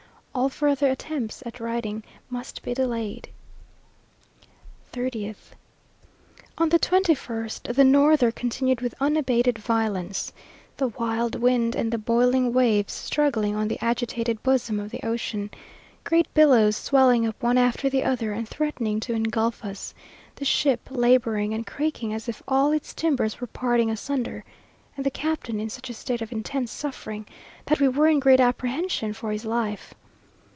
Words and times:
All 0.33 0.47
further 0.47 0.89
attempts 0.89 1.43
at 1.45 1.59
writing 1.59 2.05
must 2.29 2.63
be 2.63 2.73
delayed! 2.73 3.27
3Oth. 4.93 5.51
On 6.57 6.69
the 6.69 6.79
21st 6.79 7.73
the 7.75 7.83
norther 7.83 8.31
continued 8.31 8.79
with 8.79 8.95
unabated 9.01 9.59
violence, 9.59 10.31
the 10.77 10.87
wild 10.87 11.35
wind 11.35 11.75
and 11.75 11.91
the 11.91 11.97
boiling 11.97 12.53
waves 12.53 12.93
struggling 12.93 13.57
on 13.57 13.67
the 13.67 13.77
agitated 13.83 14.41
bosom 14.41 14.79
of 14.79 14.89
the 14.89 15.05
ocean, 15.05 15.51
great 16.05 16.33
billows 16.33 16.77
swelling 16.77 17.27
up 17.27 17.35
one 17.43 17.57
after 17.57 17.89
the 17.89 18.05
other, 18.05 18.31
and 18.31 18.47
threatening 18.47 19.01
to 19.01 19.13
engulf 19.13 19.65
us; 19.65 19.93
the 20.37 20.45
ship 20.45 20.79
labouring 20.89 21.53
and 21.53 21.67
creaking 21.67 22.13
as 22.13 22.29
if 22.29 22.41
all 22.47 22.71
its 22.71 22.93
timbers 22.93 23.41
were 23.41 23.47
parting 23.47 23.91
asunder, 23.91 24.45
and 24.95 25.05
the 25.05 25.11
captain 25.11 25.59
in 25.59 25.69
such 25.69 25.89
a 25.89 25.93
state 25.93 26.21
of 26.21 26.31
intense 26.31 26.71
suffering, 26.71 27.25
that 27.65 27.81
we 27.81 27.87
were 27.89 28.07
in 28.07 28.21
great 28.21 28.39
apprehension 28.39 29.11
for 29.11 29.31
his 29.33 29.43
life. 29.43 29.93